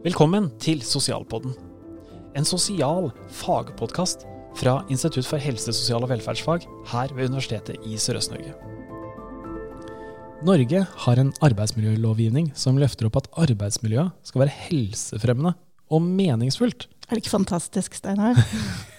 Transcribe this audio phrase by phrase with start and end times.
[0.00, 1.52] Velkommen til Sosialpodden.
[2.32, 4.22] En sosial fagpodkast
[4.56, 8.54] fra Institutt for helse, sosial og velferdsfag her ved Universitetet i Sørøst-Norge.
[10.48, 15.52] Norge har en arbeidsmiljølovgivning som løfter opp at arbeidsmiljøet skal være helsefremmende
[15.92, 16.88] og meningsfullt.
[17.10, 18.40] Er det ikke fantastisk, Steinar?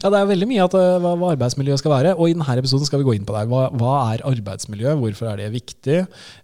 [0.00, 2.12] Ja, det er veldig mye at, uh, hva, hva arbeidsmiljø skal være.
[2.16, 3.44] Og i denne episoden skal vi gå inn på det.
[3.50, 4.94] Hva, hva er arbeidsmiljø?
[5.00, 5.98] Hvorfor er det viktig?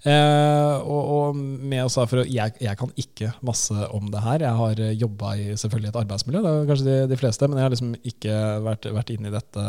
[0.07, 4.45] Eh, og, og med oss for, å- jeg, jeg kan ikke masse om det her.
[4.47, 7.67] Jeg har jobba i selvfølgelig et arbeidsmiljø, det er kanskje de, de fleste, men jeg
[7.69, 9.67] har liksom ikke vært, vært inne i dette.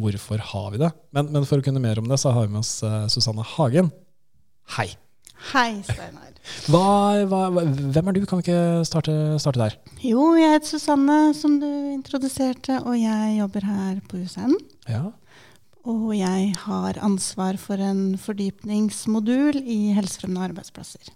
[0.00, 0.92] Hvorfor har vi det?
[1.16, 3.44] Men, men for å kunne mer om det, så har vi med oss uh, Susanne
[3.56, 3.92] Hagen.
[4.78, 4.90] Hei.
[5.52, 6.32] Hei, Steinar.
[6.70, 6.86] Hva,
[7.28, 7.40] hva,
[7.94, 8.24] hvem er du?
[8.28, 9.76] Kan vi ikke starte, starte der?
[10.04, 14.56] Jo, jeg heter Susanne, som du introduserte, og jeg jobber her på USN.
[14.90, 15.04] Ja.
[15.86, 21.12] Og jeg har ansvar for en fordypningsmodul i helsefremmende arbeidsplasser.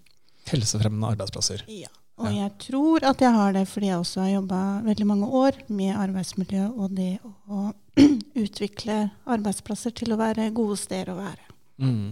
[0.51, 1.65] Helsefremmende arbeidsplasser.
[1.67, 1.91] Ja.
[2.21, 5.55] Og jeg tror at jeg har det fordi jeg også har jobba veldig mange år
[5.73, 7.71] med arbeidsmiljø og det å
[8.43, 11.47] utvikle arbeidsplasser til å være gode steder å være.
[11.81, 12.11] Mm.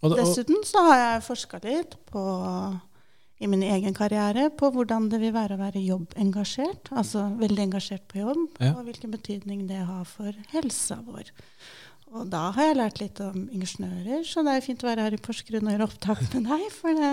[0.00, 2.22] Og, og, Dessuten så har jeg forska litt på,
[3.40, 6.88] i min egen karriere på hvordan det vil være å være jobbengasjert.
[6.96, 8.72] Altså veldig engasjert på jobb, Ja.
[8.74, 11.28] og hvilken betydning det har for helsa vår.
[12.10, 15.14] Og da har jeg lært litt om ingeniører, så det er fint å være her
[15.14, 17.12] i Porsgrunn og gjøre opptak med deg, for det,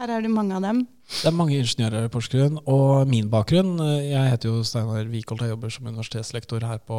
[0.00, 0.80] her er det mange av dem.
[1.04, 5.44] Det er mange ingeniører i Porsgrunn, og min bakgrunn eh, Jeg heter jo Steinar Wikholt,
[5.44, 6.98] og jobber som universitetslektor her på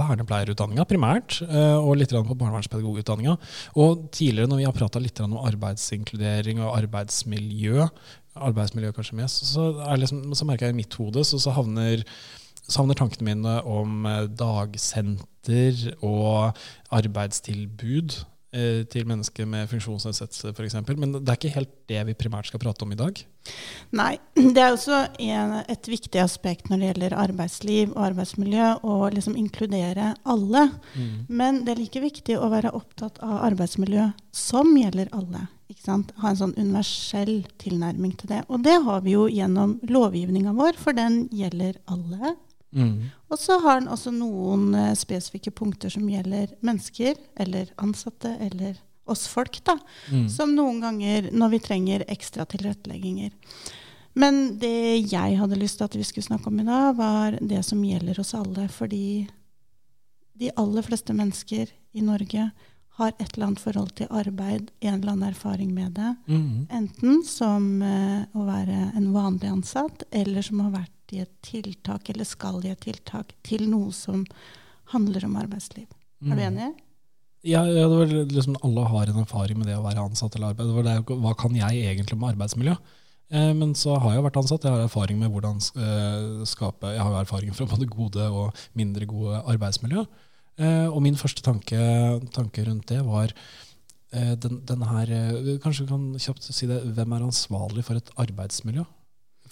[0.00, 3.36] vernepleierutdanninga primært, eh, og litt på barnevernspedagogutdanninga.
[3.78, 7.86] Og tidligere når vi har prata litt om arbeidsinkludering og arbeidsmiljø,
[8.48, 12.02] arbeidsmiljø kanskje mest, så, liksom, så merker jeg i mitt hode så, så havner
[12.66, 16.56] så havner tankene mine om eh, dagsenter og
[16.94, 18.16] arbeidstilbud
[18.52, 20.76] til mennesker med funksjonsnedsettelse f.eks.
[20.96, 23.18] Men det er ikke helt det vi primært skal prate om i dag.
[23.96, 24.12] Nei,
[24.54, 29.36] det er også en, et viktig aspekt når det gjelder arbeidsliv og arbeidsmiljø, å liksom
[29.36, 30.68] inkludere alle.
[31.28, 35.46] Men det er like viktig å være opptatt av arbeidsmiljø som gjelder alle.
[35.86, 38.44] Ha en sånn universell tilnærming til det.
[38.48, 42.36] Og det har vi jo gjennom lovgivninga vår, for den gjelder alle.
[42.74, 43.08] Mm.
[43.30, 48.76] Og så har den også noen uh, spesifikke punkter som gjelder mennesker, eller ansatte, eller
[49.06, 49.78] oss folk, da.
[50.10, 50.28] Mm.
[50.32, 53.32] Som noen ganger når vi trenger ekstra tilrettelegginger.
[54.16, 57.60] Men det jeg hadde lyst til at vi skulle snakke om i dag, var det
[57.66, 58.66] som gjelder oss alle.
[58.72, 59.26] Fordi
[60.36, 62.48] de aller fleste mennesker i Norge
[62.96, 66.14] har et eller annet forhold til arbeid, en eller annen erfaring med det.
[66.32, 66.66] Mm.
[66.72, 72.08] Enten som uh, å være en vanlig ansatt, eller som har vært i et tiltak,
[72.10, 74.24] eller skal i et tiltak, til noe som
[74.92, 75.86] handler om arbeidsliv.
[76.22, 76.46] Er du Mm.
[76.48, 76.74] enig?
[77.44, 80.54] Ja, ja, det var liksom Alle har en erfaring med det å være ansatt eller
[80.54, 80.66] arbeid.
[80.66, 82.76] Det var det, hva kan jeg egentlig med arbeidsmiljø?
[83.30, 84.62] Eh, men så har jeg vært ansatt.
[84.64, 89.06] Jeg har erfaring med hvordan eh, skape Jeg har erfaring fra både gode og mindre
[89.06, 90.06] gode arbeidsmiljø.
[90.58, 91.76] Eh, og min første tanke,
[92.32, 93.32] tanke rundt det var
[94.12, 96.82] eh, den, den her eh, Kanskje vi kan kjapt si det.
[96.96, 98.84] Hvem er ansvarlig for et arbeidsmiljø?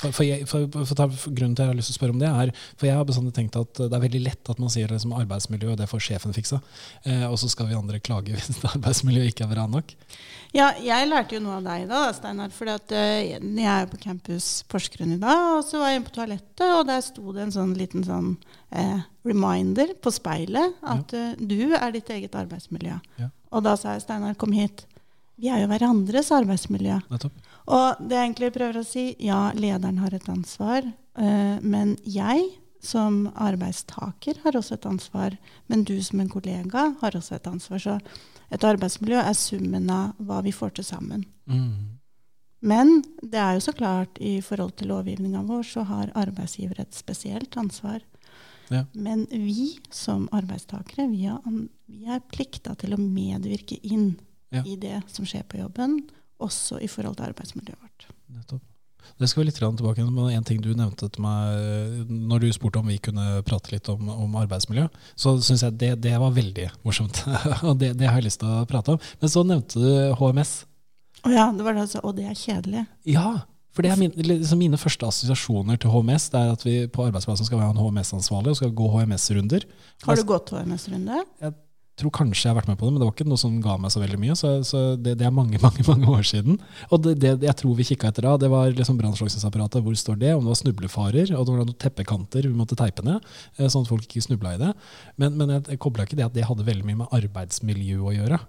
[0.00, 2.20] For, for, jeg, for, for, Grunnen til at jeg har lyst til å spørre om
[2.22, 4.90] det, er for jeg har bestandig tenkt at det er veldig lett at man sier
[4.90, 6.60] det som arbeidsmiljø, og det får sjefen fiksa.
[7.04, 9.94] Eh, og så skal vi andre klage hvis arbeidsmiljøet ikke er bra nok.
[10.54, 12.52] Ja, jeg lærte jo noe av deg da, Steinar.
[12.54, 16.14] For jeg er jo på campus Porsgrunn i dag, og så var jeg inne på
[16.14, 18.34] toalettet, og der sto det en sånn liten sånn
[18.70, 23.00] eh, reminder på speilet at eh, du er ditt eget arbeidsmiljø.
[23.18, 23.30] Ja.
[23.54, 24.86] Og da sa jeg Steinar, kom hit.
[25.42, 27.00] Vi er jo hverandres arbeidsmiljø.
[27.10, 27.42] Nettopp.
[27.66, 30.84] Og det jeg egentlig prøver å si, ja, lederen har et ansvar,
[31.16, 32.50] eh, men jeg
[32.84, 35.36] som arbeidstaker har også et ansvar.
[35.72, 37.80] Men du som en kollega har også et ansvar.
[37.80, 37.98] Så
[38.52, 41.24] et arbeidsmiljø er summen av hva vi får til sammen.
[41.48, 42.00] Mm.
[42.64, 46.96] Men det er jo så klart i forhold til lovgivninga vår, så har arbeidsgiver et
[46.96, 48.00] spesielt ansvar.
[48.72, 48.84] Ja.
[48.96, 51.40] Men vi som arbeidstakere, vi er,
[51.88, 54.14] vi er plikta til å medvirke inn
[54.54, 54.62] Ja.
[54.62, 56.04] i det som skjer på jobben,
[56.44, 58.08] også i forhold til arbeidsmiljøet vårt.
[58.34, 58.62] Nettopp.
[59.20, 62.44] Det skal vi litt tilbake til, men En ting du nevnte til meg eh, når
[62.44, 66.14] du spurte om vi kunne prate litt om, om arbeidsmiljø, så syns jeg det, det
[66.18, 67.20] var veldig morsomt.
[67.68, 69.10] og det, det har jeg lyst til å prate om.
[69.20, 70.54] Men så nevnte du HMS.
[71.24, 72.86] Å ja, det var det altså, og det er kjedelig.
[73.08, 73.44] Ja,
[73.74, 76.28] for det er min, liksom mine første assosiasjoner til HMS.
[76.30, 79.66] Det er at vi på arbeidsplassen skal være en HMS-ansvarlig og skal gå HMS-runder.
[80.06, 81.22] Har du gått HMS-runde?
[82.00, 83.76] Tror kanskje jeg har vært med på det, men det var ikke noe som ga
[83.78, 84.34] meg så veldig mye.
[84.38, 86.56] Så, så det, det er mange mange, mange år siden.
[86.90, 89.84] Og det, det jeg tror vi kikka etter da, det var liksom brannslukningsapparatet.
[89.84, 90.32] Hvor står det?
[90.34, 93.22] Om det var snublefarer, og det var noen teppekanter vi måtte teipe ned.
[93.58, 94.72] eh, Sånn at folk ikke snubla i det.
[95.22, 98.40] Men, men jeg, kobla ikke det at det hadde veldig mye med arbeidsmiljø å gjøre.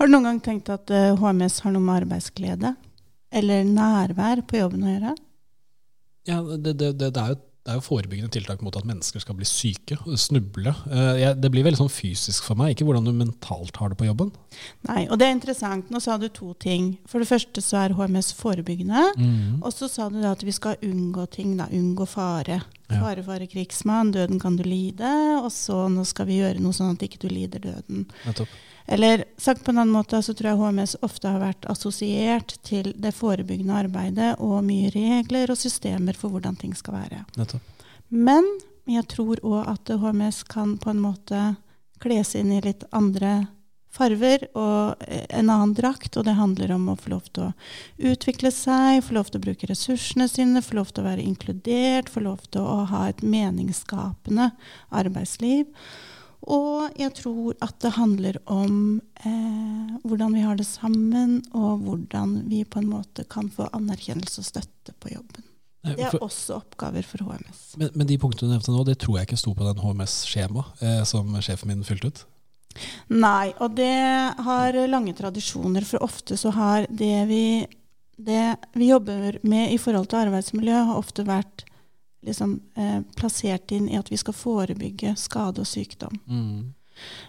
[0.00, 2.74] Har du noen gang tenkt at eh, HMS har noe med arbeidsglede
[3.30, 5.12] eller nærvær på jobben å gjøre?
[6.28, 9.20] Ja, det, det, det, det er jo det er jo forebyggende tiltak mot at mennesker
[9.20, 10.72] skal bli syke, snuble.
[10.88, 14.08] Eh, det blir veldig sånn fysisk for meg, ikke hvordan du mentalt har det på
[14.08, 14.30] jobben.
[14.88, 15.92] Nei, og det er interessant.
[15.92, 16.94] Nå sa du to ting.
[17.10, 19.04] For det første så er HMS forebyggende.
[19.20, 19.60] Mm.
[19.60, 21.58] Og så sa du at vi skal unngå ting.
[21.60, 22.62] da, Unngå fare.
[22.90, 24.10] Fare, fare, krigsmann.
[24.14, 25.12] Døden kan du lide.
[25.40, 28.08] Og så nå skal vi gjøre noe sånn at ikke du lider døden.
[28.26, 28.58] Nettopp.
[28.90, 32.90] Eller sagt på en annen måte, så tror jeg HMS ofte har vært assosiert til
[32.98, 37.22] det forebyggende arbeidet og mye regler og systemer for hvordan ting skal være.
[37.38, 37.86] Nettopp.
[38.10, 38.48] Men
[38.90, 41.44] jeg tror òg at HMS kan på en måte
[42.02, 43.44] kles inn i litt andre
[43.90, 48.52] farver og en annen drakt, og det handler om å få lov til å utvikle
[48.54, 52.22] seg, få lov til å bruke ressursene sine, få lov til å være inkludert, få
[52.24, 54.52] lov til å ha et meningsskapende
[55.02, 55.66] arbeidsliv.
[56.50, 62.38] Og jeg tror at det handler om eh, hvordan vi har det sammen, og hvordan
[62.48, 65.44] vi på en måte kan få anerkjennelse og støtte på jobben.
[65.84, 67.60] Det er også oppgaver for HMS.
[67.80, 70.82] Men, men de punktene du nevnte nå, det tror jeg ikke sto på den HMS-skjemaet
[70.84, 72.24] eh, som sjefen min fylte ut?
[73.10, 73.92] Nei, og det
[74.46, 75.86] har lange tradisjoner.
[75.86, 77.44] For ofte så har det vi,
[78.16, 78.44] det
[78.78, 81.64] vi jobber med i forhold til arbeidsmiljø, har ofte vært
[82.26, 86.20] liksom, eh, plassert inn i at vi skal forebygge skade og sykdom.
[86.26, 86.74] Mm.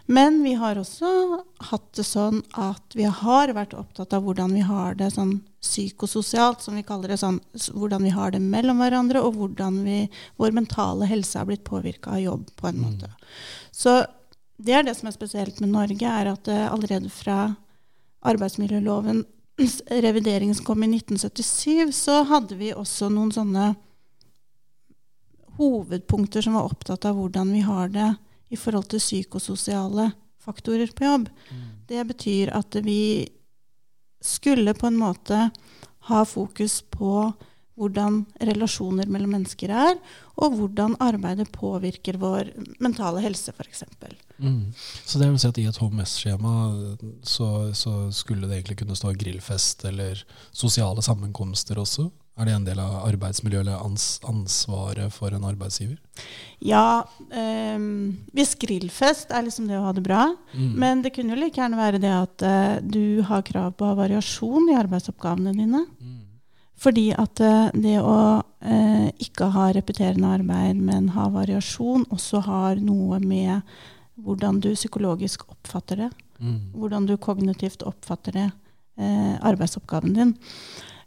[0.05, 1.39] Men vi har også
[1.69, 6.63] hatt det sånn at vi har vært opptatt av hvordan vi har det sånn psykososialt,
[6.65, 7.19] som vi kaller det.
[7.21, 7.39] sånn,
[7.71, 10.09] Hvordan vi har det mellom hverandre, og hvordan vi,
[10.41, 12.49] vår mentale helse er blitt påvirka av jobb.
[12.55, 12.83] på en mm.
[12.83, 13.13] måte.
[13.71, 14.01] Så
[14.61, 17.53] det er det som er spesielt med Norge, er at det allerede fra
[18.21, 23.71] arbeidsmiljølovens revidering som kom i 1977, så hadde vi også noen sånne
[25.57, 28.09] hovedpunkter som var opptatt av hvordan vi har det
[28.51, 30.11] i forhold til psykososiale
[30.41, 31.29] faktorer på jobb.
[31.29, 31.67] Mm.
[31.87, 33.27] Det betyr at vi
[34.21, 35.49] skulle på en måte
[36.09, 37.31] ha fokus på
[37.79, 40.00] hvordan relasjoner mellom mennesker er,
[40.41, 42.51] og hvordan arbeidet påvirker vår
[42.83, 43.83] mentale helse, f.eks.
[44.41, 44.71] Mm.
[45.06, 46.56] Så det vil si at i et HMS-skjema
[47.23, 52.09] så, så, skulle det egentlig kunne stå grillfest eller sosiale sammenkomster også?
[52.39, 55.97] Er det en del av arbeidsmiljøet eller ans ansvaret for en arbeidsgiver?
[56.63, 57.83] Ja, øh,
[58.33, 60.24] hvis grillfest er liksom det å ha det bra.
[60.56, 60.71] Mm.
[60.79, 63.91] Men det kunne jo like gjerne være det at øh, du har krav på å
[63.91, 65.85] ha variasjon i arbeidsoppgavene dine.
[66.00, 66.20] Mm.
[66.81, 72.81] Fordi at uh, det å eh, ikke ha repeterende arbeid, men ha variasjon, også har
[72.81, 73.61] noe med
[74.21, 76.09] hvordan du psykologisk oppfatter det.
[76.41, 76.57] Mm.
[76.73, 78.49] Hvordan du kognitivt oppfatter det,
[79.01, 80.33] arbeidsoppgaven din.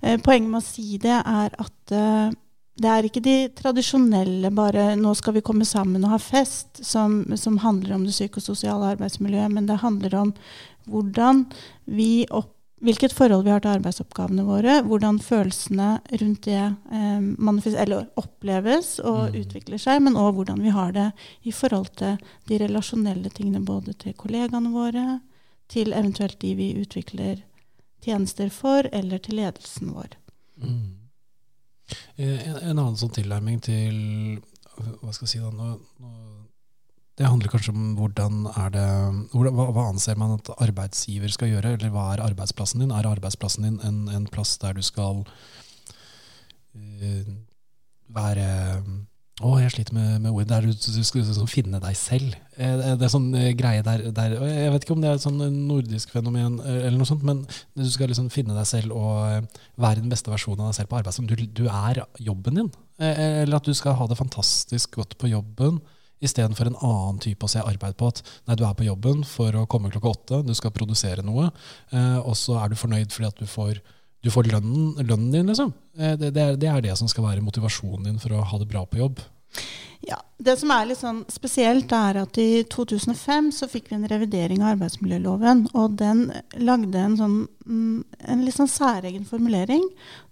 [0.04, 2.32] Eh, poenget med å si det er at eh,
[2.74, 7.22] det er ikke de tradisjonelle bare 'nå skal vi komme sammen og ha fest', som,
[7.38, 10.32] som handler om det psykososiale arbeidsmiljøet, men det handler om
[10.90, 11.46] hvordan
[11.86, 12.53] vi opp,
[12.84, 15.88] hvilket forhold vi har til arbeidsoppgavene våre, hvordan følelsene
[16.20, 16.60] rundt det
[16.92, 19.38] eh, oppleves og mm.
[19.40, 21.08] utvikler seg, men òg hvordan vi har det
[21.42, 22.19] i forhold til
[22.50, 25.06] de relasjonelle tingene, både til kollegaene våre,
[25.72, 27.40] til eventuelt de vi utvikler
[28.04, 30.19] tjenester for, eller til ledelsen vår.
[30.60, 30.92] Mm.
[32.16, 33.96] Eh, en, en, annen sånn tilnærming til
[34.75, 36.12] Hva skal jeg si da nå, nå,
[37.14, 38.87] Det handler kanskje om hvordan er det
[39.31, 41.76] hva, hva, anser man at arbeidsgiver skal gjøre?
[41.76, 42.94] Eller hva er arbeidsplassen din?
[42.94, 45.22] Er arbeidsplassen din en, en plass der du skal
[46.74, 47.34] uh,
[48.15, 48.48] være
[49.43, 50.46] å, jeg sliter med, med ord.
[50.46, 52.36] Der du, du skal sånn, finne deg selv.
[52.55, 55.24] Eh, det er sånn eh, greie der, der, Jeg vet ikke om det er et
[55.24, 57.41] sånn nordisk fenomen, eh, eller noe sånt, men
[57.74, 59.48] du skal liksom finne deg selv og
[59.82, 61.27] være den beste versjonen av deg selv på arbeidsplassen.
[61.27, 62.70] Du, du er jobben din.
[63.03, 65.82] Eller at du skal ha det fantastisk godt på jobben.
[66.22, 68.12] Istedenfor en annen type å se arbeid på.
[68.12, 71.50] At nei, du er på jobben for å komme klokka åtte, du skal produsere noe,
[72.22, 73.82] og så er du fornøyd fordi at du får
[74.24, 75.72] du får lønnen, lønnen din, liksom.
[75.98, 78.60] Eh, det, det, er, det, er, det som skal være motivasjonen din for å ha
[78.60, 79.20] det bra på jobb.
[80.05, 84.08] Ja, Det som er litt sånn spesielt, er at i 2005 så fikk vi en
[84.11, 85.63] revidering av arbeidsmiljøloven.
[85.73, 86.27] Og den
[86.61, 89.87] lagde en sånn mm, en litt sånn særegen formulering.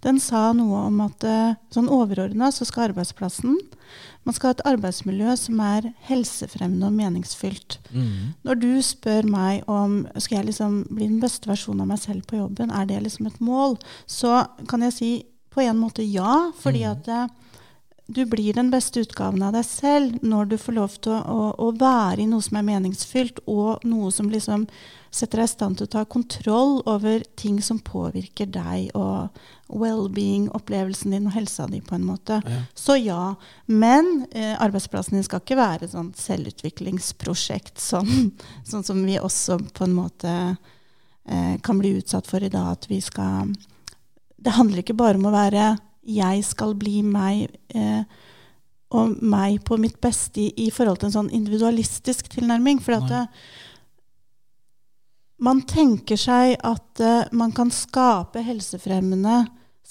[0.05, 3.57] Den sa noe om at eh, sånn overordna så skal arbeidsplassen
[4.23, 7.79] Man skal ha et arbeidsmiljø som er helsefremmende og meningsfylt.
[7.91, 8.33] Mm.
[8.45, 12.27] Når du spør meg om skal jeg liksom bli den beste versjonen av meg selv
[12.29, 15.11] på jobben, er det liksom et mål, så kan jeg si
[15.53, 16.51] på en måte ja.
[16.61, 16.91] fordi mm.
[16.93, 17.27] at eh,
[18.05, 21.45] du blir den beste utgaven av deg selv når du får lov til å, å,
[21.55, 24.65] å, være i noe som er meningsfylt, og noe som liksom
[25.13, 29.31] setter deg i stand til å ta kontroll over ting som påvirker deg og
[29.71, 32.41] well-being, opplevelsen din og helsa di, på en måte.
[32.43, 32.59] Ja.
[32.75, 33.21] Så ja.
[33.71, 38.33] Men eh, arbeidsplassen din skal ikke være et sånt selvutviklingsprosjekt sånn,
[38.69, 42.75] sånn som vi også på en måte eh, kan bli utsatt for i dag.
[42.75, 43.55] At vi skal
[44.43, 45.71] Det handler ikke bare om å være
[46.03, 48.03] jeg skal bli meg, eh,
[48.93, 52.81] og meg på mitt beste i, i, forhold til en sånn individualistisk tilnærming.
[52.83, 53.23] For at det,
[55.43, 59.43] man tenker seg at eh, man kan skape helsefremmende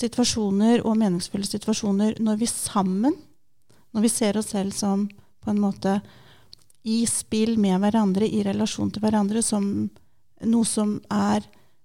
[0.03, 3.17] situasjoner og meningsfulle situasjoner når vi sammen,
[3.93, 5.07] når vi ser oss selv som
[5.43, 5.99] på en måte
[6.89, 9.67] i spill med hverandre, i relasjon til hverandre, som
[10.43, 11.45] noe som er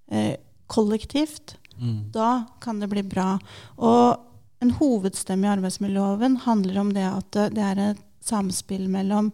[0.10, 0.38] eh,
[0.72, 2.00] kollektivt, mm.
[2.13, 3.36] da kan det bli bra.
[3.77, 4.24] Og
[4.63, 9.31] en hovedstemme i arbeidsmiljøloven handler om det at det er et samspill mellom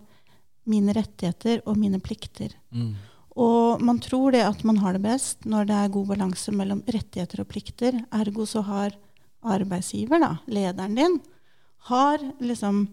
[0.70, 2.54] mine rettigheter og mine plikter.
[2.72, 2.94] Mm.
[3.44, 6.84] Og man tror det at man har det best når det er god balanse mellom
[6.86, 7.98] rettigheter og plikter.
[8.14, 8.96] Ergo så har
[9.44, 11.20] arbeidsgiver, da, lederen din,
[11.90, 12.86] har liksom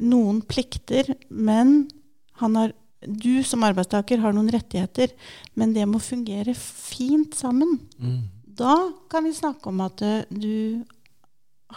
[0.00, 1.90] noen plikter, men
[2.40, 2.72] har,
[3.04, 5.12] du som arbeidstaker har noen rettigheter.
[5.54, 7.78] Men det må fungere fint sammen.
[8.00, 8.22] Mm.
[8.60, 8.74] Da
[9.10, 10.84] kan vi snakke om at uh, du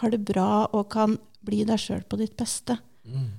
[0.00, 2.76] har det bra og kan bli deg sjøl på ditt beste.
[3.04, 3.30] Mm.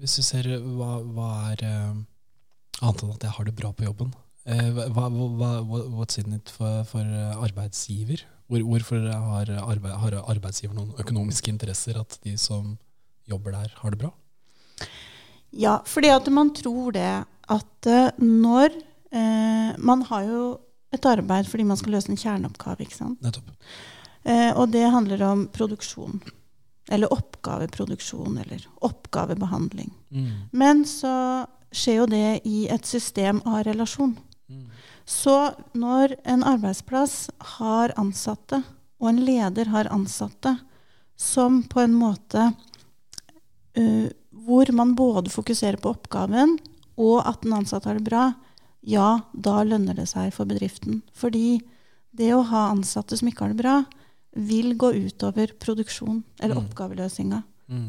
[0.00, 2.00] Hvis du ser hva, hva er uh,
[2.82, 4.10] annet enn at jeg har det bra på jobben?
[4.48, 5.52] Uh, hva, hva,
[5.92, 7.04] what's in it for, for
[7.38, 8.24] arbeidsgiver?
[8.48, 12.78] Hvor, hvorfor har, arbeid, har arbeidsgiver noen økonomiske interesser at de som
[13.28, 14.14] jobber der, har det bra?
[15.52, 17.10] Ja, fordi at man tror det
[17.48, 17.88] at
[18.20, 18.72] når
[19.12, 20.40] eh, Man har jo
[20.94, 23.20] et arbeid fordi man skal løse en kjerneoppgave, ikke sant?
[23.24, 23.52] Nettopp.
[24.24, 26.20] Eh, og det handler om produksjon.
[26.88, 29.92] Eller oppgaveproduksjon, eller oppgavebehandling.
[30.08, 30.30] Mm.
[30.52, 34.16] Men så skjer jo det i et system av relasjon.
[34.48, 34.64] Mm.
[35.08, 35.36] Så
[35.76, 37.28] når en arbeidsplass
[37.58, 38.62] har ansatte,
[38.98, 40.56] og en leder har ansatte,
[41.18, 42.50] som på en måte
[43.78, 46.56] uh, hvor man både fokuserer på oppgaven
[46.98, 48.30] og at den ansatte har det bra,
[48.88, 51.02] ja, da lønner det seg for bedriften.
[51.16, 51.60] Fordi
[52.16, 53.78] det å ha ansatte som ikke har det bra,
[54.38, 56.62] vil gå utover produksjon eller mm.
[56.62, 57.42] oppgaveløsninga.
[57.68, 57.88] Mm.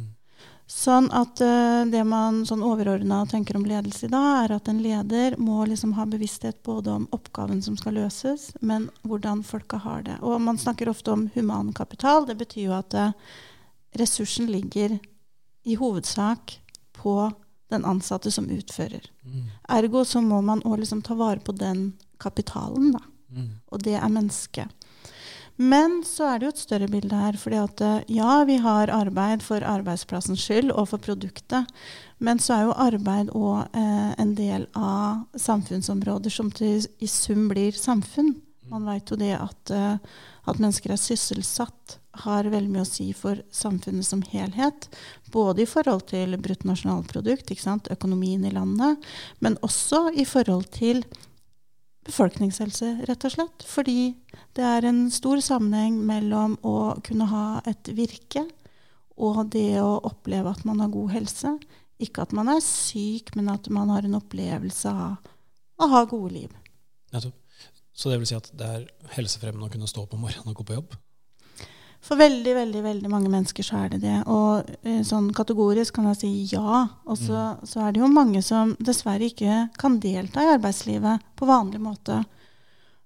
[0.69, 4.81] Sånn at uh, det man sånn overordna tenker om ledelse i dag, er at en
[4.83, 10.03] leder må liksom ha bevissthet både om oppgaven som skal løses, men hvordan folka har
[10.05, 10.19] det.
[10.21, 12.27] Og man snakker ofte om humankapital.
[12.29, 13.15] Det betyr jo at uh,
[13.97, 14.99] ressursen ligger
[15.65, 16.59] i hovedsak
[16.99, 17.15] på
[17.69, 19.05] den ansatte som utfører.
[19.23, 19.47] Mm.
[19.77, 23.03] Ergo så må man òg liksom ta vare på den kapitalen, da.
[23.29, 23.49] Mm.
[23.69, 24.75] Og det er mennesket.
[25.59, 27.35] Men så er det jo et større bilde her.
[27.37, 31.67] fordi at ja, vi har arbeid for arbeidsplassens skyld og for produktet.
[32.19, 37.49] Men så er jo arbeid òg eh, en del av samfunnsområder som til, i sum
[37.51, 38.37] blir samfunn.
[38.69, 39.97] Man veit jo det at, uh,
[40.45, 44.89] at, mennesker er sysselsatt, har veldig mye å si for samfunnet som helhet.
[45.31, 47.53] Både i forhold til bruttonasjonalprodukt,
[47.93, 48.97] økonomien i landet,
[49.39, 51.03] men også i forhold til
[52.09, 53.65] befolkningshelse, rett og slett.
[53.67, 54.13] Fordi
[54.57, 58.47] det er en stor sammenheng mellom å kunne ha et virke
[59.19, 61.51] og det å oppleve at man har god helse.
[61.99, 65.19] Ikke at man er syk, men at man har en opplevelse av
[65.79, 66.55] å ha gode liv.
[67.13, 67.35] Nettopp.
[67.99, 68.83] Så det vil si at det er
[69.17, 70.93] helsefremmende å kunne stå opp om morgenen og gå på jobb?
[71.99, 74.17] For veldig veldig, veldig mange mennesker så er det det.
[74.31, 76.85] Og eh, sånn kategorisk kan jeg si ja.
[77.05, 77.65] Og så, mm.
[77.67, 82.21] så, er det jo mange som dessverre ikke kan delta i arbeidslivet på vanlig måte.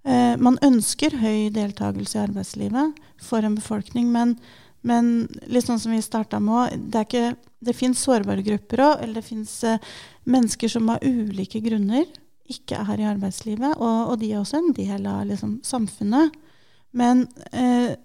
[0.06, 4.38] Eh, man ønsker høy deltakelse i arbeidslivet for en befolkning, men,
[4.86, 5.14] men
[5.50, 7.34] litt sånn som vi starta med det, ikke,
[7.66, 9.94] det fins sårbare grupper òg, eller det fins eh,
[10.30, 12.06] mennesker som av ulike grunner
[12.52, 13.78] ikke er i arbeidslivet.
[13.80, 16.36] Og, og de er også en del av liksom, samfunnet.
[16.94, 17.96] Men, eh,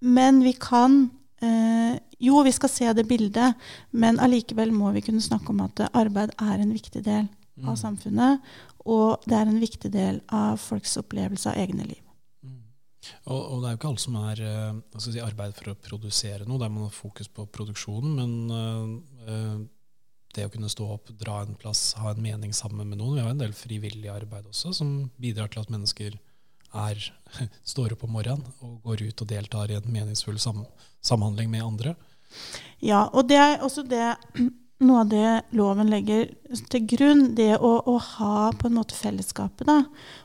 [0.00, 1.02] men, vi kan
[1.42, 3.56] eh, Jo, vi skal se det bildet,
[3.96, 7.24] men allikevel må vi kunne snakke om at arbeid er en viktig del
[7.62, 7.80] av mm.
[7.80, 8.52] samfunnet.
[8.84, 12.02] Og det er en viktig del av folks opplevelse av egne liv.
[12.44, 12.60] Mm.
[13.24, 16.48] Og, og, det er jo ikke alle som er uh, si, arbeid for å produsere
[16.48, 18.20] noe, der man har fokus på produksjonen.
[18.20, 18.36] Men
[19.24, 19.60] uh,
[20.36, 23.16] det å kunne stå opp, dra en plass, ha en mening sammen med noen.
[23.18, 26.20] Vi har en del frivillig arbeid også, som bidrar til at mennesker
[26.74, 27.02] er,
[27.74, 30.64] står opp om morgenen og går ut og deltar i en meningsfull sam,
[31.00, 31.94] samhandling med andre.
[32.78, 34.14] Ja, og det er også det
[34.80, 36.30] noe av det loven legger
[36.72, 39.66] til grunn, det å, å ha på en måte fellesskapet.
[39.68, 39.82] da,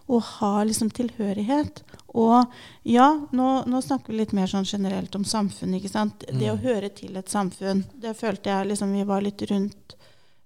[0.07, 1.83] Å ha liksom tilhørighet.
[2.15, 2.53] Og
[2.87, 5.75] ja, nå, nå, snakker vi litt mer sånn generelt om samfunn.
[5.75, 6.23] ikke sant?
[6.29, 6.63] Det å mm.
[6.63, 9.97] høre til et samfunn, det følte jeg liksom vi var litt rundt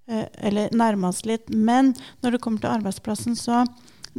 [0.10, 1.46] eh, Eller nærma oss litt.
[1.54, 3.62] Men når det kommer til arbeidsplassen, så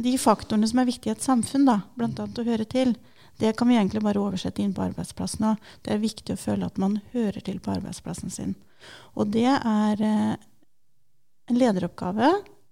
[0.01, 2.25] De faktorene som er viktige i et samfunn, da, bl.a.
[2.25, 2.95] å høre til,
[3.41, 5.47] det kan vi egentlig bare oversette inn på arbeidsplassen.
[5.49, 8.55] Og det er viktig å føle at man hører til på arbeidsplassen sin.
[9.17, 10.33] Og det er eh,
[11.49, 12.31] en lederoppgave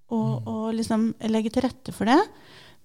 [0.09, 0.75] å, mm.
[0.77, 2.19] liksom legge til rette for det.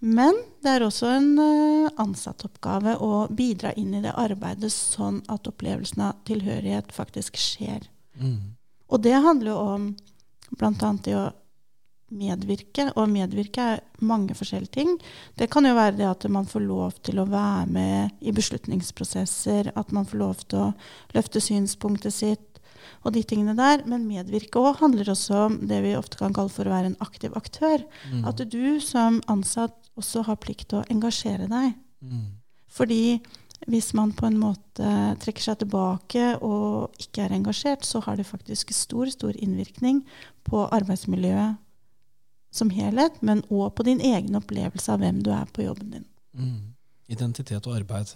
[0.04, 5.48] Men det er også en eh, ansattoppgave å bidra inn i det arbeidet sånn at
[5.48, 7.86] opplevelsen av tilhørighet faktisk skjer.
[8.20, 8.56] Mm.
[8.92, 9.86] Og det handler jo om
[10.58, 10.90] bl.a.
[11.04, 11.30] det å
[12.14, 12.88] medvirke.
[12.94, 14.97] Og medvirke er mange forskjellige ting.
[15.38, 19.73] Det kan jo være det at man får lov til å være med i beslutningsprosesser,
[19.75, 20.73] at man får lov til å
[21.16, 22.50] løfte synspunktet sitt,
[23.04, 23.85] og de tingene der.
[23.88, 27.00] Men medvirke òg handler også om det vi ofte kan kalle for å være en
[27.04, 27.85] aktiv aktør.
[28.12, 28.25] Mm.
[28.30, 31.75] At du som ansatt også har plikt til å engasjere deg.
[32.04, 32.28] Mm.
[32.75, 33.21] Fordi
[33.71, 34.88] hvis man på en måte
[35.23, 40.02] trekker seg tilbake og ikke er engasjert, så har det faktisk stor, stor innvirkning
[40.44, 41.61] på arbeidsmiljøet
[42.54, 46.06] som helhet, men òg på din egen opplevelse av hvem du er på jobben din.
[46.34, 46.75] Mm.
[47.14, 48.14] Identitet og arbeid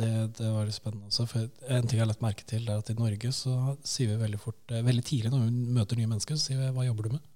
[0.00, 1.26] det, det, var litt spennende også.
[1.28, 4.20] For en ting jeg har lagt merke til, er at i Norge så sier vi
[4.22, 7.08] veldig fort, eh, veldig tidlig når vi møter nye mennesker, så sier vi 'hva jobber
[7.08, 7.26] du med'?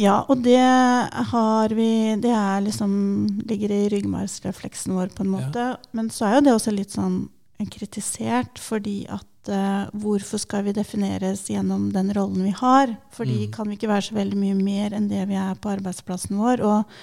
[0.00, 5.54] Ja, og det har vi Det er liksom, ligger i ryggmargsrefleksen vår, på en måte.
[5.54, 5.76] Ja.
[5.92, 7.28] Men så er jo det også litt sånn
[7.70, 12.94] kritisert, fordi at uh, hvorfor skal vi defineres gjennom den rollen vi har?
[13.14, 13.50] Fordi mm.
[13.54, 16.64] kan vi ikke være så veldig mye mer enn det vi er på arbeidsplassen vår?
[16.66, 16.96] Og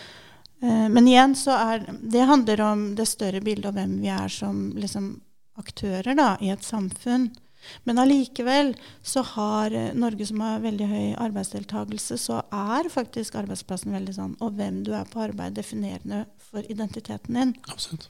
[0.61, 4.31] Eh, men igjen så er det handler om det større bildet av hvem vi er
[4.31, 5.13] som liksom,
[5.59, 7.29] aktører da, i et samfunn.
[7.87, 8.73] Men allikevel
[9.03, 14.37] så har eh, Norge, som har veldig høy arbeidsdeltakelse, så er faktisk arbeidsplassen veldig sånn
[14.43, 17.55] Og hvem du er på arbeid, definerende for identiteten din.
[17.71, 18.09] Absolutt.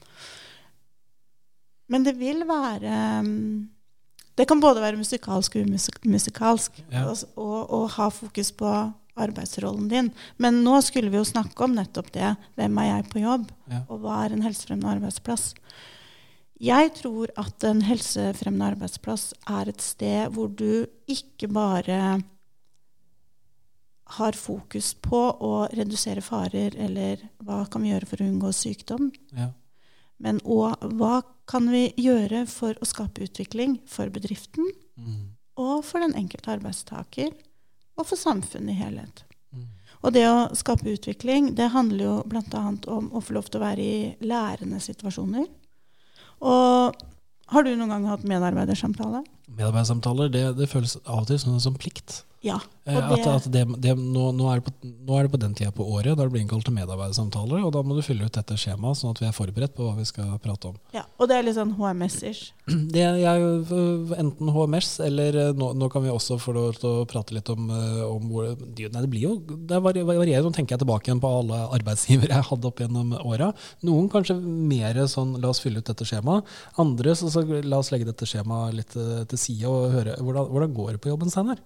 [1.90, 2.94] Men det vil være
[3.26, 3.68] mm,
[4.38, 5.66] Det kan både være musikalsk og
[6.06, 6.78] umusikalsk.
[6.92, 7.04] Ja.
[7.10, 8.70] Og, og, og ha fokus på
[9.20, 10.10] arbeidsrollen din.
[10.40, 12.34] Men nå skulle vi jo snakke om nettopp det.
[12.56, 13.50] Hvem er jeg på jobb?
[13.68, 13.82] Ja.
[13.90, 15.52] Og hva er en helsefremmende arbeidsplass?
[16.60, 22.20] Jeg tror at en helsefremmende arbeidsplass er et sted hvor du ikke bare
[24.16, 29.10] har fokus på å redusere farer, eller hva kan vi gjøre for å unngå sykdom?
[29.36, 29.52] Ja.
[30.20, 34.68] Men òg hva kan vi gjøre for å skape utvikling for bedriften
[35.00, 35.22] mm.
[35.58, 37.32] og for den enkelte arbeidstaker?
[38.00, 39.24] og for samfunnet i helhet.
[39.52, 39.68] Mm.
[40.00, 42.64] Og det å skape utvikling, det handler jo bl.a.
[42.92, 45.46] om å få lov til å være i lærende situasjoner.
[46.40, 47.02] Og
[47.50, 49.24] har du noen gang hatt medarbeidersamtale?
[49.50, 52.22] Medarbeidersamtaler, det, det føles av og til som en plikt.
[52.40, 52.56] Ja,
[52.88, 55.52] eh, det, at, at det, det, nå, nå, er på, nå, er det på, den
[55.58, 58.32] tida på året da det blir innkalt til medarbeidersamtaler, og da må du fylle ut
[58.32, 60.78] dette skjemaet, sånn at vi er forberedt på hva vi skal prate om.
[60.96, 62.54] Ja, Og det er litt sånn HMS-ish?
[62.94, 63.44] Det er
[64.22, 67.50] enten HMS, eller eh, nå, nå, kan vi også få lov til å prate litt
[67.52, 69.34] om, eh, om hvor Nei, det blir jo
[69.68, 70.44] det varierer.
[70.46, 73.50] Nå tenker jeg tilbake igjen på alle arbeidsgivere jeg hadde opp gjennom åra.
[73.84, 76.48] Noen kanskje mer sånn la oss fylle ut dette skjemaet.
[76.80, 80.74] Andre så, så la oss legge dette skjemaet litt til side og høre hvordan, hvordan
[80.78, 81.60] går det på jobben, Steinar?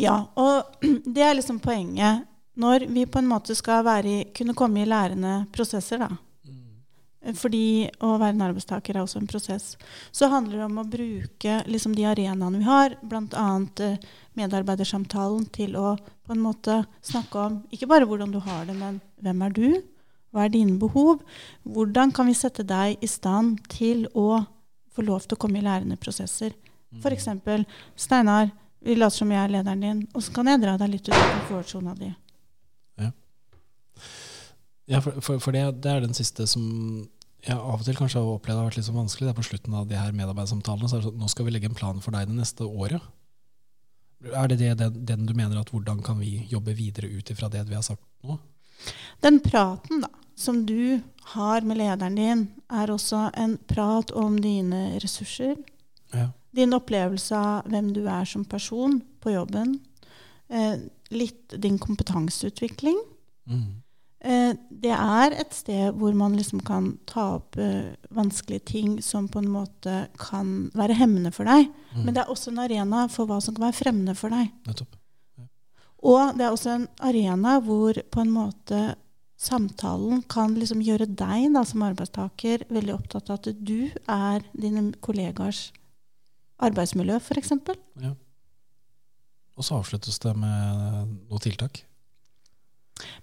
[0.00, 0.80] Ja, og
[1.14, 2.26] det er liksom poenget.
[2.60, 6.10] Når vi på en måte skal i, kunne komme i lærende prosesser, da.
[6.44, 7.36] Mm.
[7.38, 9.76] Fordi å være en arbeidstaker er også en prosess.
[10.12, 13.46] Så handler det om å bruke liksom, de arenaene vi har, bl.a.
[13.86, 18.76] Eh, medarbeidersamtalen, til å på en måte snakke om ikke bare hvordan du har det,
[18.78, 19.68] men hvem er du?
[20.30, 21.24] Hva er dine behov?
[21.66, 24.44] Hvordan kan vi sette deg i stand til å
[24.94, 26.54] få lov til å komme i lærende prosesser?
[26.98, 27.28] F.eks.:
[27.98, 28.50] Steinar,
[28.80, 31.16] vi later som jeg er lederen din, og så kan jeg dra deg litt ut
[31.16, 32.10] av komfortsona di.
[33.00, 33.10] Ja,
[34.94, 36.64] ja for, for, for det, det, er den siste som
[37.44, 39.28] jeg av og til kanskje har opplevd har vært litt så vanskelig.
[39.28, 40.88] Det er på slutten av de her medarbeidersamtalene.
[40.88, 43.04] så er det sånn, Nå skal vi legge en plan for deg det neste året.
[44.28, 47.48] Er det, det den, den, du mener at hvordan kan vi jobbe videre ut ifra
[47.52, 48.36] det vi har sagt nå?
[49.24, 51.00] Den praten da, som du
[51.36, 55.56] har med lederen din, er også en prat om dine ressurser.
[56.16, 59.78] Ja din opplevelse av hvem du er som person på jobben.
[60.50, 60.82] Eh,
[61.14, 62.98] litt din kompetanseutvikling.
[63.50, 63.82] Mm.
[64.20, 69.30] Eh, det er et sted hvor man liksom kan ta opp eh, vanskelige ting som
[69.32, 71.70] på en måte kan være hemmende for deg.
[71.94, 72.02] Mm.
[72.04, 74.50] Men det er også en arena for hva som kan være fremmende for deg.
[74.68, 74.98] Nettopp.
[75.40, 75.46] Ja.
[76.10, 78.82] Og det er også en arena hvor på en måte
[79.40, 84.90] samtalen kan liksom gjøre deg da, som arbeidstaker veldig opptatt av at du er dine
[85.00, 85.70] kollegaers
[86.66, 87.54] arbeidsmiljø, f.eks.
[88.02, 88.14] Ja.
[89.58, 91.82] Og så avsluttes det med noe tiltak.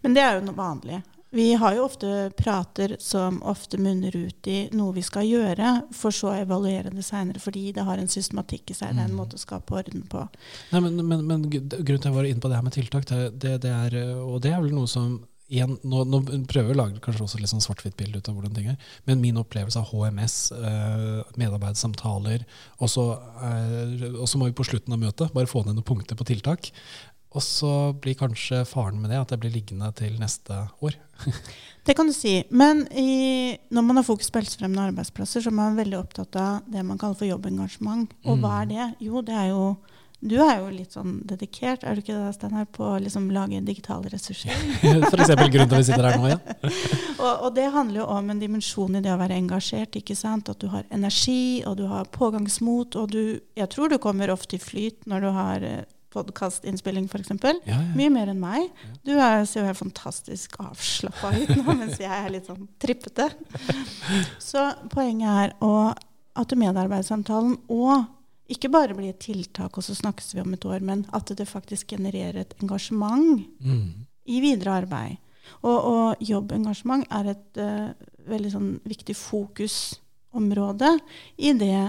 [0.01, 1.01] Men det er jo noe vanlig.
[1.29, 6.15] Vi har jo ofte prater som ofte munner ut i noe vi skal gjøre, for
[6.15, 8.93] så å evaluere det seinere, fordi det har en systematikk i seg.
[8.95, 9.19] Det er en mm.
[9.19, 10.23] måte å skape orden på.
[10.71, 13.09] Nei, men, men, men grunnen til at jeg var inne på det her med tiltak,
[13.11, 16.75] det, det, det er, og det er vel noe som igjen, nå, nå, prøver vi
[16.75, 19.79] å lage kanskje også litt sånn svart-hvitt-bilde ut av hvordan ting er, men min opplevelse
[19.79, 22.43] av HMS, eh, medarbeidssamtaler,
[22.81, 23.05] og så,
[23.41, 24.07] eh,
[24.37, 26.71] må vi på slutten av møtet bare få ned noen punkter på tiltak.
[27.37, 30.95] og så blir kanskje faren med det at jeg blir liggende til neste år.
[31.85, 32.43] Det kan du si.
[32.49, 36.65] Men i, når man har fokus på helsefremmende arbeidsplasser, så er man veldig opptatt av
[36.71, 38.15] det man kaller for jobbengasjement.
[38.25, 38.87] Og hva er det?
[39.05, 39.75] Jo, det er jo
[40.19, 43.59] Du er jo litt sånn dedikert, er du ikke det, Steinar, på å liksom lage
[43.61, 44.49] digitale ressurser?
[44.81, 46.39] Eksempel grunnen til at vi sitter her nå, ja.
[47.23, 49.99] og, og, det handler jo om en dimensjon i det å være engasjert.
[49.99, 50.49] ikke sant?
[50.49, 53.21] At du har energi, og du har pågangsmot, og du
[53.57, 55.85] Jeg tror du kommer ofte i flyt når du har eh,
[56.17, 57.31] podkastinnspilling, f.eks.
[57.37, 57.79] Ja, ja.
[57.93, 58.73] Mye mer enn meg.
[59.05, 63.29] Du er, ser jo helt fantastisk avslappa ut nå, mens jeg er litt sånn trippete.
[64.49, 65.91] Så poenget er å,
[66.37, 68.16] at medarbeidersamtalen og
[68.51, 71.49] ikke bare blir et tiltak, og så snakkes vi om et år, men at det
[71.49, 73.87] faktisk genererer et engasjement mm.
[74.31, 75.17] i videre arbeid.
[75.61, 77.91] Og, og jobbengasjement er et uh,
[78.27, 80.91] veldig sånn viktig fokusområde
[81.43, 81.79] i det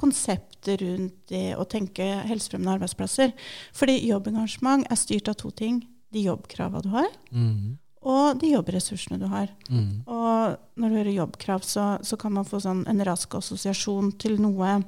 [0.00, 3.32] konseptet rundt det å tenke helsefremmende arbeidsplasser.
[3.76, 5.80] Fordi jobbengasjement er styrt av to ting.
[6.12, 7.76] De jobbkrava du har, mm.
[8.06, 9.50] og de jobbressursene du har.
[9.66, 10.04] Mm.
[10.06, 14.38] Og når du hører jobbkrav, så, så kan man få sånn en rask assosiasjon til
[14.40, 14.78] noe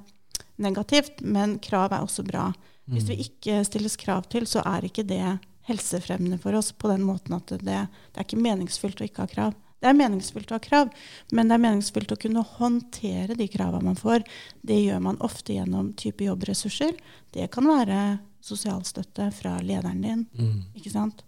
[0.58, 2.50] negativt, men krav er også bra.
[2.88, 3.24] Hvis vi mm.
[3.26, 7.50] ikke stilles krav til, så er ikke det helsefremmende for oss på den måten at
[7.52, 9.56] det, det er ikke meningsfylt å ikke ha krav.
[9.78, 10.88] Det er meningsfullt å ha krav,
[11.30, 14.24] men det er meningsfullt å kunne håndtere de kravene man får.
[14.66, 16.96] Det gjør man ofte gjennom type jobbressurser.
[17.34, 18.00] Det kan være
[18.42, 20.24] sosialstøtte fra lederen din.
[20.34, 20.64] Mm.
[20.80, 21.22] ikke sant?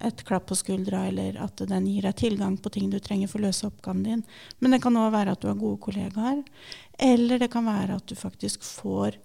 [0.00, 3.40] Et klapp på skuldra, eller at den gir deg tilgang på ting du trenger for
[3.40, 4.24] å løse oppgaven din.
[4.58, 6.42] Men det kan òg være at du har gode kollegaer.
[6.98, 9.20] Eller det kan være at du faktisk får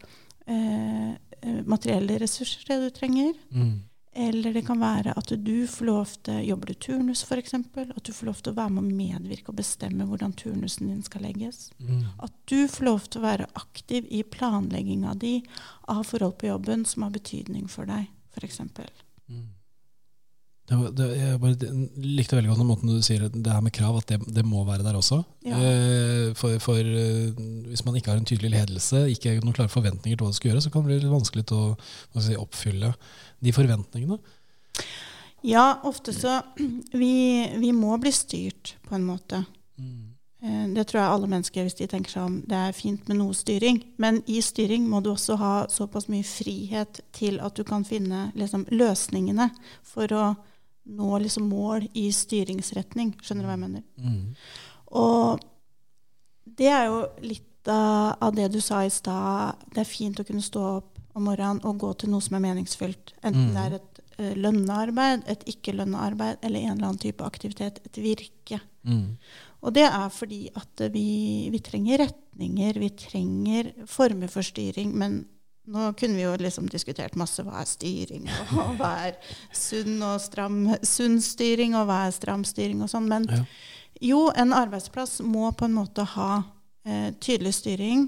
[0.48, 3.34] eh, eh materielle ressurser, det du trenger.
[3.52, 3.84] Mm.
[4.18, 7.54] Eller det kan være at du får lov til Jobber du turnus, f.eks.?
[7.76, 11.02] At du får lov til å være med og medvirke og bestemme hvordan turnusen din
[11.04, 11.66] skal legges.
[11.84, 12.06] Mm.
[12.24, 15.34] At du får lov til å være aktiv i planlegginga di
[15.92, 18.08] av forhold på jobben som har betydning for deg,
[18.40, 18.62] f.eks.
[19.28, 19.44] Mm.
[20.66, 24.00] Det, det, jeg bare likte veldig godt den måten du sier det her med krav,
[24.00, 25.20] at det, det må være der også.
[25.46, 25.60] Ja.
[25.62, 27.36] Eh, for, for eh,
[27.70, 30.52] hvis man ikke har en tydelig ledelse, ikke noen klare forventninger til hva du skal
[30.52, 32.90] gjøre, så kan det bli litt vanskelig til å si, oppfylle
[33.46, 34.18] de forventningene.
[35.46, 36.40] Ja, ofte så
[37.02, 37.14] Vi,
[37.62, 39.44] vi må bli styrt, på en måte.
[39.78, 40.16] Mm.
[40.46, 43.20] Eh, det tror jeg alle mennesker, hvis de tenker seg om, det er fint med
[43.22, 43.84] noe styring.
[44.02, 48.32] Men i styring må du også ha såpass mye frihet til at du kan finne
[48.34, 49.52] liksom, løsningene
[49.86, 50.26] for å
[50.86, 53.16] nå liksom mål i styringsretning.
[53.24, 53.86] Skjønner du hva jeg mener?
[53.98, 54.24] Mm.
[55.02, 55.46] Og
[56.58, 59.66] det er jo litt av det du sa i stad.
[59.74, 62.44] Det er fint å kunne stå opp om morgenen og gå til noe som er
[62.46, 63.16] meningsfylt.
[63.24, 63.56] Enten mm.
[63.56, 67.82] det er et uh, lønna arbeid, et ikke-lønna arbeid eller en eller annen type aktivitet.
[67.88, 68.60] Et virke.
[68.86, 69.16] Mm.
[69.66, 74.94] Og det er fordi at vi, vi trenger retninger, vi trenger former for styring.
[74.94, 75.24] men
[75.66, 79.16] nå kunne vi jo liksom diskutert masse hva er styring, og hva er
[79.56, 83.10] sunn og stram sunn styring, og hva er stram styring og sånn.
[83.10, 83.42] Men ja.
[84.14, 86.30] jo, en arbeidsplass må på en måte ha
[86.86, 88.08] eh, tydelig styring,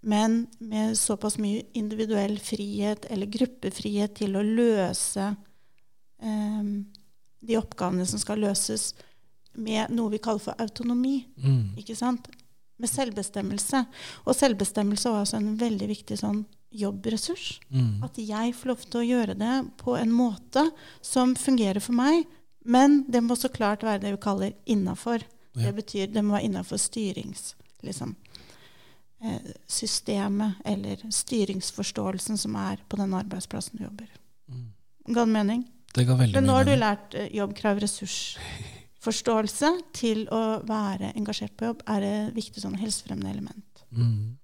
[0.00, 5.26] men med såpass mye individuell frihet eller gruppefrihet til å løse
[6.20, 6.70] eh,
[7.40, 8.92] de oppgavene som skal løses,
[9.56, 11.24] med noe vi kaller for autonomi.
[11.40, 11.72] Mm.
[11.80, 12.28] ikke sant?
[12.80, 13.82] Med selvbestemmelse.
[14.28, 17.60] Og selvbestemmelse var også en veldig viktig sånn jobbressurs.
[17.68, 18.02] Mm.
[18.06, 20.70] At jeg får lov til å gjøre det på en måte
[21.02, 22.24] som fungerer for meg.
[22.64, 25.24] Men det må så klart være det vi kaller innafor.
[25.54, 25.66] Ja.
[25.66, 28.14] Det betyr det må være innafor styringssystemet liksom,
[29.24, 34.08] eh, eller styringsforståelsen som er på den arbeidsplassen du jobber.
[34.48, 34.72] Mm.
[35.14, 35.64] Ga det mening?
[35.94, 41.56] Det ga veldig Men nå har du lært eh, jobbkrav ressursforståelse til å være engasjert
[41.56, 43.84] på jobb, er et viktig sånn helsefremmende element.
[43.90, 44.38] Mm.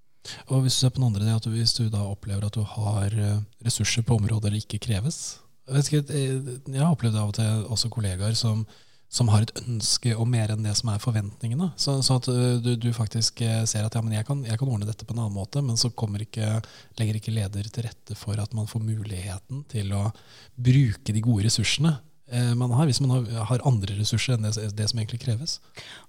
[0.49, 3.13] Og hvis du ser på den andre, at hvis du da opplever at du har
[3.13, 7.91] eh, ressurser på områder det ikke kreves Jeg, eh, har opplevd av og til også
[7.91, 8.65] kollegaer som,
[9.11, 11.73] som har et ønske om mer enn det som er forventningene.
[11.77, 14.89] Så, så at eh, du, du, faktisk ser at ja, jeg kan, jeg, kan, ordne
[14.89, 16.61] dette på en annen måte, men så ikke,
[17.01, 20.09] legger ikke leder til rette for at man får muligheten til å
[20.57, 24.99] bruke de gode ressursene man har, hvis man har, andre ressurser enn det, det, som
[24.99, 25.61] egentlig kreves.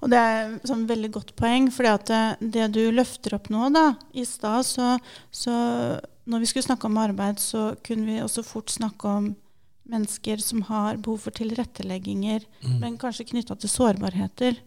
[0.01, 1.69] Og Det er et sånn veldig godt poeng.
[1.69, 4.97] for det, det, du løfter opp nå da, I stad, så,
[5.29, 5.53] så,
[6.25, 9.35] når vi skulle snakke om arbeid, så kunne vi også fort snakke om
[9.87, 12.75] mennesker som har behov for tilrettelegginger, mm.
[12.81, 14.57] men kanskje knytta til sårbarheter.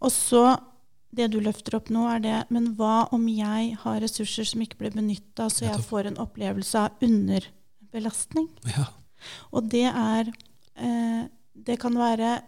[0.00, 0.56] Og så
[1.14, 4.78] det du løfter opp nå, er det Men hva om jeg har ressurser som ikke
[4.80, 8.48] blir benytta, så jeg får en opplevelse av underbelastning?
[8.70, 8.86] Ja.
[9.52, 12.40] Og det er Eh, det kan være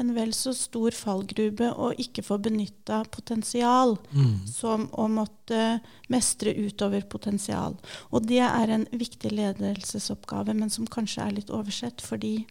[0.00, 4.46] en vel så stor fallgrube å ikke få benytta potensial Mm.
[4.46, 5.80] som å måtte
[6.10, 7.76] mestre utover potensial.
[8.10, 12.46] Og det er en viktig ledelsesoppgave, men som kanskje er litt oversett, fordi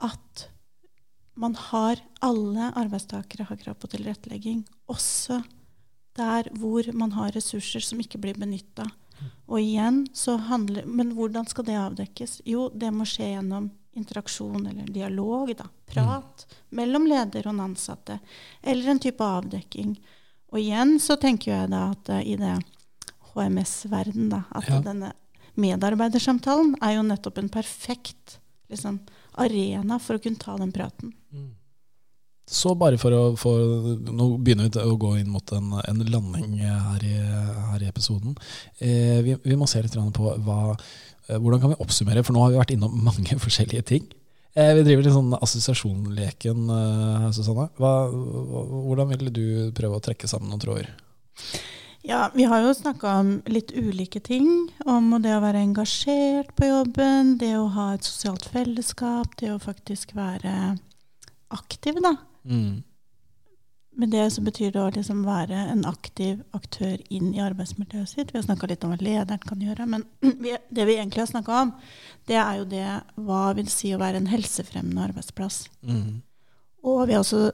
[0.00, 0.48] at
[1.34, 5.42] man har Alle arbeidstakere har krav på tilrettelegging, også
[6.14, 8.84] der hvor man har ressurser som ikke blir benytta.
[9.46, 12.40] Og igjen så handler Men hvordan skal det avdekkes?
[12.48, 15.66] Jo, det må skje gjennom interaksjon eller dialog, da.
[15.86, 18.20] Prat mellom leder og den ansatte.
[18.62, 19.96] Eller en type avdekking.
[20.52, 22.54] Og igjen så tenker jeg da at eh, i det
[23.34, 24.80] HMS-verden, da, at Ja.
[24.80, 25.12] denne
[25.54, 28.38] medarbeidersamtalen er jo nettopp en perfekt
[28.70, 29.00] liksom,
[29.36, 31.12] arena for å kunne ta den praten.
[32.48, 33.50] Så bare for å få
[34.02, 37.12] Nå begynner vi å gå inn mot en, en landing her i,
[37.70, 38.34] her i episoden.
[38.82, 40.58] Eh, vi, vi må se litt på hva,
[41.28, 44.08] eh, hvordan kan vi oppsummere, for nå har vi vært innom mange forskjellige ting.
[44.54, 47.70] Eh, vi driver litt sånn assosiasjonleken eh, her, Susanne.
[47.78, 49.44] Hva, hva- hvordan ville du
[49.78, 50.90] prøve å trekke sammen noen tråder?
[52.04, 54.50] Ja, vi har jo snakka om litt ulike ting.
[54.84, 59.60] Om det å være engasjert på jobben, det å ha et sosialt fellesskap, det å
[59.62, 60.74] faktisk være
[61.54, 62.16] aktiv, da.
[62.44, 62.82] Mm.
[63.94, 68.30] Med det så betyr det å liksom være en aktiv aktør inn i arbeidsmiljøet sitt.
[68.32, 70.06] Vi har snakka litt om hva lederen kan gjøre, men
[70.44, 71.74] vi, det vi egentlig har snakka om,
[72.30, 72.86] det er jo det
[73.20, 75.66] hva vil si å være en helsefremmende arbeidsplass.
[75.84, 76.22] Mm.
[76.88, 77.50] Og vi har også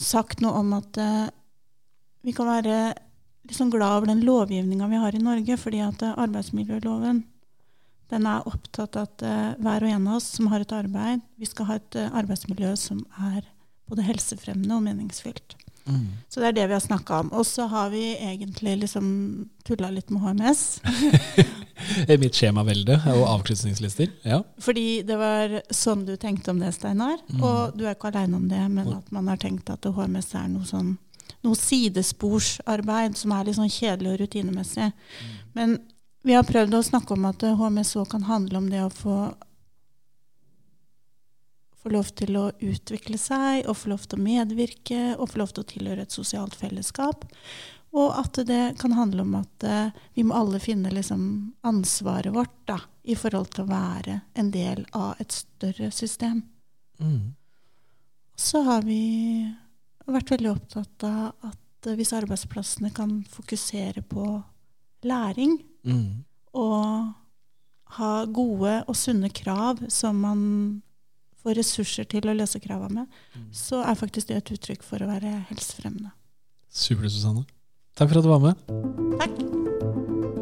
[0.00, 1.28] sagt noe om at uh,
[2.24, 2.78] vi kan være
[3.50, 7.22] liksom glad over den lovgivninga vi har i Norge, fordi at eh, arbeidsmiljøloven
[8.10, 11.22] den er opptatt av at uh, hver og en av oss som har et arbeid,
[11.38, 13.44] vi skal ha et uh, arbeidsmiljø som er
[13.90, 15.56] både helsefremmende og meningsfylt.
[15.90, 16.06] Mm.
[16.28, 17.32] Så det er det vi har snakka om.
[17.32, 19.06] Og så har vi egentlig liksom
[19.66, 20.80] tulla litt med HMS.
[22.22, 24.12] Mitt skjemavelde og avkrysningslister.
[24.22, 24.42] Ja.
[24.60, 27.18] Fordi det var sånn du tenkte om det, Steinar.
[27.30, 27.42] Mm.
[27.42, 30.50] Og du er ikke aleine om det, men at man har tenkt at HMS er
[30.52, 30.96] noe sånn
[31.46, 34.90] noe sidesporsarbeid som er litt sånn kjedelig og rutinemessig.
[35.56, 35.78] Men
[36.26, 39.30] vi har prøvd å snakke om at HMS òg kan handle om det å få
[41.80, 45.54] få lov til å utvikle seg, og få lov til å medvirke, og få lov
[45.54, 47.24] til å tilhøre et sosialt fellesskap.
[47.96, 51.22] Og at det kan handle om at eh, vi må alle finne liksom,
[51.66, 56.44] ansvaret vårt da, i forhold til å være en del av et større system.
[57.00, 57.32] Mm.
[58.38, 59.00] Så har vi
[60.06, 64.28] vært veldig opptatt av at hvis arbeidsplassene kan fokusere på
[65.08, 66.24] læring Mm.
[66.52, 67.12] og
[67.96, 70.42] ha gode og sunne krav som man
[71.42, 73.06] får ressurser til å løse krava med,
[73.52, 76.12] så er faktisk det et uttrykk for å være helsefremmende.
[76.70, 77.46] Supert, Susanne.
[77.98, 78.54] Takk for at du var med.
[79.20, 80.38] Takk.